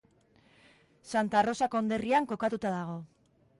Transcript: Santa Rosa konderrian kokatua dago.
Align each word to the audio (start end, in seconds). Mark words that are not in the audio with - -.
Santa 1.11 1.45
Rosa 1.49 1.69
konderrian 1.77 2.29
kokatua 2.35 2.59
dago. 2.79 2.99